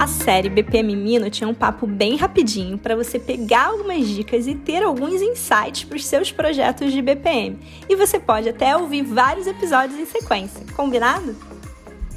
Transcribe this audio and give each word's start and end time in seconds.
A 0.00 0.06
série 0.06 0.48
BPM 0.48 0.96
Mino 0.96 1.28
tinha 1.28 1.46
um 1.46 1.52
papo 1.52 1.86
bem 1.86 2.16
rapidinho 2.16 2.78
para 2.78 2.96
você 2.96 3.18
pegar 3.18 3.66
algumas 3.66 4.08
dicas 4.08 4.46
e 4.46 4.54
ter 4.54 4.82
alguns 4.82 5.20
insights 5.20 5.84
para 5.84 5.98
os 5.98 6.06
seus 6.06 6.32
projetos 6.32 6.90
de 6.90 7.02
BPM. 7.02 7.58
E 7.86 7.94
você 7.94 8.18
pode 8.18 8.48
até 8.48 8.74
ouvir 8.74 9.02
vários 9.02 9.46
episódios 9.46 10.00
em 10.00 10.06
sequência, 10.06 10.64
combinado? 10.74 11.36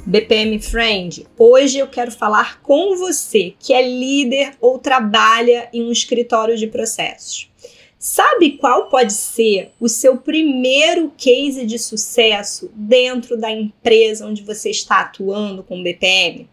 BPM 0.06 0.58
Friend, 0.62 1.26
hoje 1.38 1.76
eu 1.76 1.86
quero 1.86 2.10
falar 2.10 2.58
com 2.62 2.96
você 2.96 3.52
que 3.60 3.74
é 3.74 3.86
líder 3.86 4.54
ou 4.62 4.78
trabalha 4.78 5.68
em 5.70 5.82
um 5.82 5.92
escritório 5.92 6.56
de 6.56 6.66
processos. 6.66 7.50
Sabe 7.98 8.52
qual 8.52 8.88
pode 8.88 9.12
ser 9.12 9.72
o 9.78 9.90
seu 9.90 10.16
primeiro 10.16 11.12
case 11.18 11.66
de 11.66 11.78
sucesso 11.78 12.72
dentro 12.74 13.36
da 13.36 13.50
empresa 13.50 14.26
onde 14.26 14.42
você 14.42 14.70
está 14.70 15.00
atuando 15.00 15.62
com 15.62 15.82
BPM? 15.82 16.48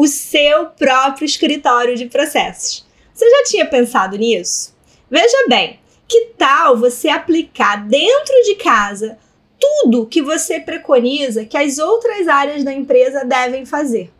O 0.00 0.06
seu 0.06 0.64
próprio 0.64 1.26
escritório 1.26 1.94
de 1.94 2.06
processos. 2.06 2.86
Você 3.12 3.28
já 3.28 3.44
tinha 3.44 3.66
pensado 3.66 4.16
nisso? 4.16 4.74
Veja 5.10 5.46
bem, 5.46 5.78
que 6.08 6.32
tal 6.38 6.78
você 6.78 7.10
aplicar 7.10 7.86
dentro 7.86 8.34
de 8.46 8.54
casa 8.54 9.18
tudo 9.58 10.06
que 10.06 10.22
você 10.22 10.58
preconiza 10.58 11.44
que 11.44 11.54
as 11.54 11.76
outras 11.76 12.26
áreas 12.28 12.64
da 12.64 12.72
empresa 12.72 13.26
devem 13.26 13.66
fazer? 13.66 14.10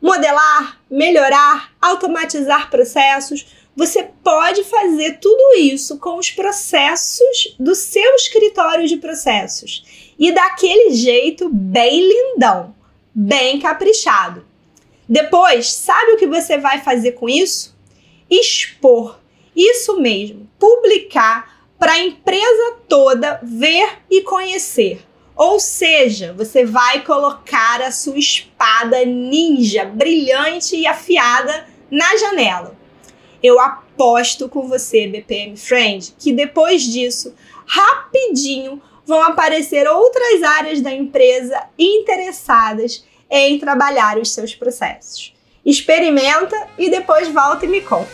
Modelar, 0.00 0.80
melhorar, 0.90 1.70
automatizar 1.82 2.70
processos. 2.70 3.46
Você 3.76 4.08
pode 4.24 4.64
fazer 4.64 5.18
tudo 5.20 5.58
isso 5.58 5.98
com 5.98 6.16
os 6.16 6.30
processos 6.30 7.54
do 7.60 7.74
seu 7.74 8.14
escritório 8.14 8.88
de 8.88 8.96
processos 8.96 10.14
e 10.18 10.32
daquele 10.32 10.94
jeito 10.94 11.50
bem 11.50 12.08
lindão, 12.08 12.74
bem 13.14 13.60
caprichado. 13.60 14.55
Depois, 15.08 15.72
sabe 15.72 16.12
o 16.12 16.16
que 16.16 16.26
você 16.26 16.58
vai 16.58 16.80
fazer 16.80 17.12
com 17.12 17.28
isso? 17.28 17.76
Expor. 18.28 19.18
Isso 19.54 20.00
mesmo, 20.00 20.48
publicar 20.58 21.64
para 21.78 21.92
a 21.92 21.98
empresa 21.98 22.76
toda 22.88 23.40
ver 23.42 24.00
e 24.10 24.22
conhecer. 24.22 25.00
Ou 25.34 25.60
seja, 25.60 26.32
você 26.32 26.64
vai 26.64 27.04
colocar 27.04 27.82
a 27.82 27.92
sua 27.92 28.18
espada 28.18 29.04
ninja 29.04 29.84
brilhante 29.84 30.76
e 30.76 30.86
afiada 30.86 31.66
na 31.90 32.16
janela. 32.16 32.76
Eu 33.42 33.60
aposto 33.60 34.48
com 34.48 34.66
você, 34.66 35.06
BPM 35.06 35.56
Friend, 35.56 36.14
que 36.18 36.32
depois 36.32 36.82
disso, 36.82 37.34
rapidinho 37.66 38.80
vão 39.04 39.22
aparecer 39.22 39.86
outras 39.86 40.42
áreas 40.42 40.80
da 40.80 40.92
empresa 40.92 41.62
interessadas 41.78 43.04
em 43.30 43.58
trabalhar 43.58 44.18
os 44.18 44.32
seus 44.32 44.54
processos. 44.54 45.34
Experimenta 45.64 46.56
e 46.78 46.90
depois 46.90 47.28
volta 47.28 47.64
e 47.64 47.68
me 47.68 47.80
conta. 47.80 48.10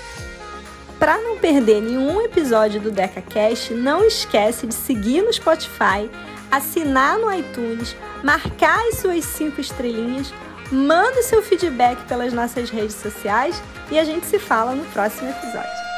Para 0.98 1.18
não 1.18 1.36
perder 1.36 1.82
nenhum 1.82 2.20
episódio 2.22 2.80
do 2.80 2.90
DecaCast, 2.90 3.74
não 3.74 4.04
esquece 4.04 4.66
de 4.66 4.74
seguir 4.74 5.22
no 5.22 5.32
Spotify, 5.32 6.08
assinar 6.50 7.18
no 7.18 7.32
iTunes, 7.32 7.96
marcar 8.22 8.78
as 8.88 8.98
suas 8.98 9.24
cinco 9.24 9.60
estrelinhas, 9.60 10.32
manda 10.70 11.22
seu 11.22 11.42
feedback 11.42 12.06
pelas 12.06 12.32
nossas 12.32 12.70
redes 12.70 12.94
sociais 12.94 13.60
e 13.90 13.98
a 13.98 14.04
gente 14.04 14.26
se 14.26 14.38
fala 14.38 14.74
no 14.74 14.84
próximo 14.86 15.28
episódio. 15.28 15.91